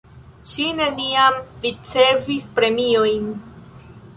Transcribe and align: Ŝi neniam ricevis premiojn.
Ŝi 0.53 0.63
neniam 0.77 1.37
ricevis 1.67 2.51
premiojn. 2.57 3.29